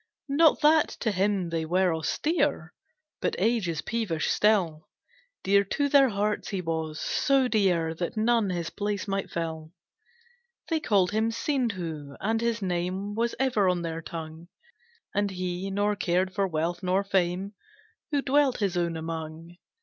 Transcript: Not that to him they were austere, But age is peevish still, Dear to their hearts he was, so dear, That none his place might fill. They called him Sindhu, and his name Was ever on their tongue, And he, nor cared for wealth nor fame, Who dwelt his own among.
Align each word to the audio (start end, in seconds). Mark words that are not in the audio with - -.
Not 0.29 0.61
that 0.61 0.87
to 1.01 1.11
him 1.11 1.49
they 1.51 1.63
were 1.63 1.93
austere, 1.95 2.73
But 3.21 3.35
age 3.37 3.69
is 3.69 3.83
peevish 3.83 4.31
still, 4.31 4.89
Dear 5.43 5.63
to 5.63 5.89
their 5.89 6.09
hearts 6.09 6.47
he 6.49 6.59
was, 6.59 6.99
so 6.99 7.47
dear, 7.47 7.93
That 7.93 8.17
none 8.17 8.49
his 8.49 8.71
place 8.71 9.07
might 9.07 9.29
fill. 9.29 9.73
They 10.69 10.79
called 10.79 11.11
him 11.11 11.29
Sindhu, 11.29 12.15
and 12.19 12.41
his 12.41 12.63
name 12.63 13.13
Was 13.13 13.35
ever 13.37 13.69
on 13.69 13.83
their 13.83 14.01
tongue, 14.01 14.47
And 15.13 15.29
he, 15.29 15.69
nor 15.69 15.95
cared 15.95 16.33
for 16.33 16.47
wealth 16.47 16.81
nor 16.81 17.03
fame, 17.03 17.53
Who 18.09 18.23
dwelt 18.23 18.57
his 18.57 18.75
own 18.75 18.97
among. 18.97 19.55